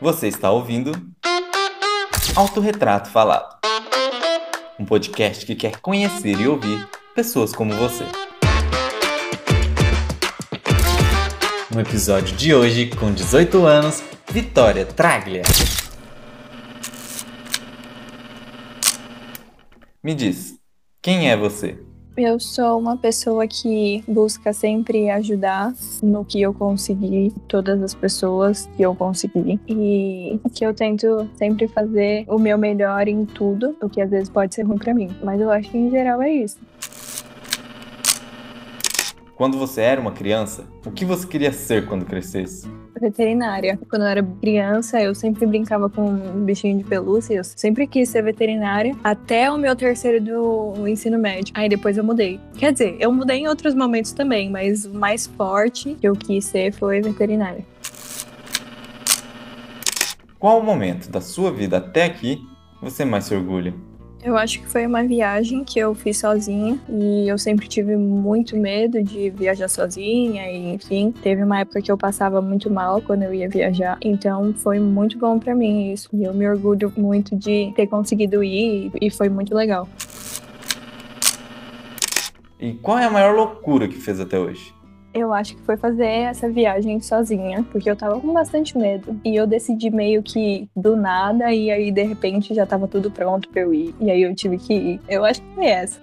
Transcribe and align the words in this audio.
Você 0.00 0.28
está 0.28 0.48
ouvindo 0.52 0.92
Autorretrato 2.36 3.10
Falado, 3.10 3.58
um 4.78 4.84
podcast 4.84 5.44
que 5.44 5.56
quer 5.56 5.80
conhecer 5.80 6.38
e 6.40 6.46
ouvir 6.46 6.88
pessoas 7.16 7.52
como 7.52 7.74
você. 7.74 8.04
No 11.74 11.80
episódio 11.80 12.36
de 12.36 12.54
hoje, 12.54 12.90
com 12.90 13.12
18 13.12 13.66
anos, 13.66 14.00
Vitória 14.30 14.86
Traglia. 14.86 15.42
Me 20.00 20.14
diz, 20.14 20.54
quem 21.02 21.28
é 21.28 21.36
você? 21.36 21.87
Eu 22.20 22.40
sou 22.40 22.80
uma 22.80 22.96
pessoa 22.96 23.46
que 23.46 24.02
busca 24.08 24.52
sempre 24.52 25.08
ajudar 25.08 25.72
no 26.02 26.24
que 26.24 26.42
eu 26.42 26.52
conseguir, 26.52 27.32
todas 27.46 27.80
as 27.80 27.94
pessoas 27.94 28.68
que 28.76 28.82
eu 28.82 28.92
conseguir. 28.92 29.60
E 29.68 30.40
que 30.52 30.66
eu 30.66 30.74
tento 30.74 31.30
sempre 31.36 31.68
fazer 31.68 32.24
o 32.26 32.36
meu 32.36 32.58
melhor 32.58 33.06
em 33.06 33.24
tudo, 33.24 33.76
o 33.80 33.88
que 33.88 34.00
às 34.00 34.10
vezes 34.10 34.28
pode 34.28 34.52
ser 34.52 34.64
ruim 34.64 34.78
para 34.78 34.92
mim. 34.92 35.16
Mas 35.22 35.40
eu 35.40 35.48
acho 35.48 35.70
que 35.70 35.78
em 35.78 35.90
geral 35.90 36.20
é 36.20 36.32
isso. 36.32 36.58
Quando 39.36 39.56
você 39.56 39.82
era 39.82 40.00
uma 40.00 40.10
criança, 40.10 40.64
o 40.84 40.90
que 40.90 41.04
você 41.04 41.24
queria 41.24 41.52
ser 41.52 41.86
quando 41.86 42.04
crescesse? 42.04 42.66
Veterinária. 42.98 43.78
Quando 43.88 44.02
eu 44.02 44.08
era 44.08 44.22
criança, 44.40 45.00
eu 45.00 45.14
sempre 45.14 45.46
brincava 45.46 45.88
com 45.88 46.02
um 46.02 46.44
bichinho 46.44 46.78
de 46.78 46.84
pelúcia. 46.84 47.34
Eu 47.34 47.44
sempre 47.44 47.86
quis 47.86 48.08
ser 48.08 48.22
veterinária 48.22 48.94
até 49.02 49.50
o 49.50 49.56
meu 49.56 49.74
terceiro 49.74 50.22
do 50.22 50.86
ensino 50.88 51.18
médio. 51.18 51.52
Aí 51.56 51.68
depois 51.68 51.96
eu 51.96 52.04
mudei. 52.04 52.40
Quer 52.56 52.72
dizer, 52.72 52.96
eu 52.98 53.12
mudei 53.12 53.38
em 53.38 53.48
outros 53.48 53.74
momentos 53.74 54.12
também, 54.12 54.50
mas 54.50 54.84
o 54.84 54.94
mais 54.94 55.26
forte 55.26 55.94
que 55.94 56.06
eu 56.08 56.14
quis 56.14 56.44
ser 56.44 56.72
foi 56.72 57.00
veterinária. 57.00 57.64
Qual 60.38 60.60
o 60.60 60.62
momento 60.62 61.10
da 61.10 61.20
sua 61.20 61.52
vida 61.52 61.78
até 61.78 62.04
aqui 62.04 62.38
você 62.80 63.04
mais 63.04 63.24
se 63.24 63.34
orgulha? 63.34 63.74
Eu 64.22 64.36
acho 64.36 64.60
que 64.60 64.66
foi 64.66 64.84
uma 64.84 65.04
viagem 65.04 65.62
que 65.62 65.78
eu 65.78 65.94
fiz 65.94 66.18
sozinha 66.18 66.76
e 66.88 67.28
eu 67.28 67.38
sempre 67.38 67.68
tive 67.68 67.96
muito 67.96 68.56
medo 68.56 69.00
de 69.02 69.30
viajar 69.30 69.68
sozinha 69.68 70.50
e 70.50 70.74
enfim, 70.74 71.12
teve 71.22 71.42
uma 71.44 71.60
época 71.60 71.80
que 71.80 71.90
eu 71.90 71.96
passava 71.96 72.42
muito 72.42 72.68
mal 72.68 73.00
quando 73.00 73.22
eu 73.22 73.32
ia 73.32 73.48
viajar, 73.48 73.96
então 74.02 74.52
foi 74.54 74.80
muito 74.80 75.16
bom 75.18 75.38
para 75.38 75.54
mim 75.54 75.92
isso 75.92 76.08
e 76.12 76.24
eu 76.24 76.34
me 76.34 76.48
orgulho 76.48 76.92
muito 76.96 77.36
de 77.36 77.72
ter 77.76 77.86
conseguido 77.86 78.42
ir 78.42 78.90
e 79.00 79.08
foi 79.08 79.28
muito 79.28 79.54
legal. 79.54 79.88
E 82.60 82.72
qual 82.74 82.98
é 82.98 83.04
a 83.04 83.10
maior 83.10 83.36
loucura 83.36 83.86
que 83.86 84.00
fez 84.00 84.18
até 84.18 84.36
hoje? 84.36 84.77
Eu 85.14 85.32
acho 85.32 85.56
que 85.56 85.62
foi 85.62 85.76
fazer 85.76 86.06
essa 86.06 86.50
viagem 86.50 87.00
sozinha, 87.00 87.64
porque 87.72 87.90
eu 87.90 87.96
tava 87.96 88.20
com 88.20 88.32
bastante 88.32 88.76
medo. 88.76 89.18
E 89.24 89.34
eu 89.34 89.46
decidi 89.46 89.90
meio 89.90 90.22
que 90.22 90.68
do 90.76 90.96
nada, 90.96 91.52
e 91.52 91.70
aí 91.70 91.90
de 91.90 92.02
repente 92.02 92.54
já 92.54 92.66
tava 92.66 92.86
tudo 92.86 93.10
pronto 93.10 93.48
pra 93.48 93.62
eu 93.62 93.72
ir. 93.72 93.94
E 94.00 94.10
aí 94.10 94.22
eu 94.22 94.34
tive 94.34 94.58
que 94.58 94.74
ir. 94.74 95.00
Eu 95.08 95.24
acho 95.24 95.40
que 95.40 95.54
foi 95.54 95.66
essa. 95.66 96.00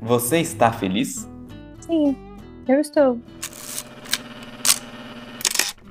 Você 0.00 0.38
está 0.38 0.72
feliz? 0.72 1.28
Sim, 1.80 2.16
eu 2.66 2.80
estou. 2.80 3.18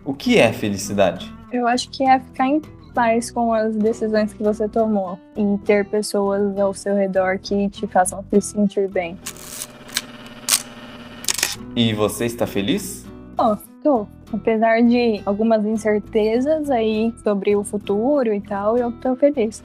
O 0.03 0.13
que 0.13 0.39
é 0.39 0.51
felicidade? 0.51 1.31
Eu 1.51 1.67
acho 1.67 1.89
que 1.91 2.03
é 2.03 2.19
ficar 2.19 2.47
em 2.47 2.61
paz 2.93 3.31
com 3.31 3.53
as 3.53 3.75
decisões 3.75 4.33
que 4.33 4.43
você 4.43 4.67
tomou 4.67 5.17
e 5.35 5.57
ter 5.59 5.85
pessoas 5.85 6.57
ao 6.59 6.73
seu 6.73 6.95
redor 6.95 7.39
que 7.39 7.69
te 7.69 7.87
façam 7.87 8.25
se 8.33 8.41
sentir 8.41 8.89
bem. 8.89 9.17
E 11.75 11.93
você 11.93 12.25
está 12.25 12.45
feliz? 12.45 13.05
Oh, 13.37 13.55
tô. 13.81 14.05
Apesar 14.33 14.81
de 14.81 15.21
algumas 15.25 15.65
incertezas 15.65 16.69
aí 16.69 17.13
sobre 17.23 17.55
o 17.55 17.63
futuro 17.63 18.33
e 18.33 18.41
tal, 18.41 18.77
eu 18.77 18.91
tô 18.91 19.15
feliz. 19.15 19.63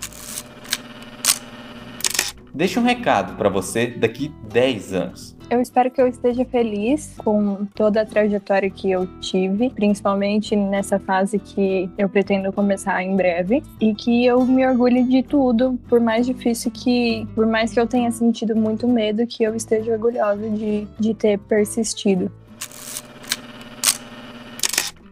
Deixa 2.56 2.80
um 2.80 2.84
recado 2.84 3.36
para 3.36 3.50
você 3.50 3.88
daqui 3.88 4.32
10 4.48 4.94
anos. 4.94 5.36
Eu 5.50 5.60
espero 5.60 5.90
que 5.90 6.00
eu 6.00 6.08
esteja 6.08 6.42
feliz 6.46 7.14
com 7.18 7.66
toda 7.74 8.00
a 8.00 8.06
trajetória 8.06 8.70
que 8.70 8.90
eu 8.90 9.06
tive, 9.20 9.68
principalmente 9.68 10.56
nessa 10.56 10.98
fase 10.98 11.38
que 11.38 11.90
eu 11.98 12.08
pretendo 12.08 12.50
começar 12.54 13.02
em 13.02 13.14
breve, 13.14 13.62
e 13.78 13.94
que 13.94 14.24
eu 14.24 14.42
me 14.46 14.66
orgulhe 14.66 15.02
de 15.02 15.22
tudo, 15.22 15.78
por 15.86 16.00
mais 16.00 16.24
difícil 16.24 16.70
que, 16.70 17.28
por 17.34 17.46
mais 17.46 17.74
que 17.74 17.78
eu 17.78 17.86
tenha 17.86 18.10
sentido 18.10 18.56
muito 18.56 18.88
medo, 18.88 19.26
que 19.26 19.44
eu 19.44 19.54
esteja 19.54 19.92
orgulhosa 19.92 20.48
de, 20.48 20.88
de 20.98 21.12
ter 21.12 21.38
persistido. 21.40 22.32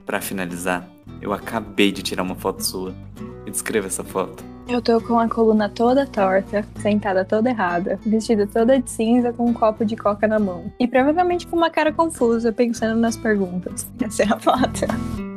Para 0.06 0.22
finalizar, 0.22 0.88
eu 1.20 1.30
acabei 1.30 1.92
de 1.92 2.02
tirar 2.02 2.22
uma 2.22 2.36
foto 2.36 2.64
sua. 2.64 2.94
Descreva 3.44 3.86
essa 3.86 4.02
foto. 4.02 4.53
Eu 4.66 4.80
tô 4.80 4.98
com 5.00 5.18
a 5.18 5.28
coluna 5.28 5.68
toda 5.68 6.06
torta, 6.06 6.64
sentada 6.80 7.24
toda 7.24 7.50
errada, 7.50 7.98
vestida 8.04 8.46
toda 8.46 8.78
de 8.80 8.90
cinza 8.90 9.32
com 9.32 9.44
um 9.46 9.52
copo 9.52 9.84
de 9.84 9.94
coca 9.94 10.26
na 10.26 10.38
mão. 10.38 10.72
E 10.80 10.88
provavelmente 10.88 11.46
com 11.46 11.56
uma 11.56 11.70
cara 11.70 11.92
confusa, 11.92 12.50
pensando 12.50 12.98
nas 12.98 13.16
perguntas. 13.16 13.86
Essa 14.02 14.22
é 14.22 14.26
a 14.26 14.38
foto. 14.38 15.33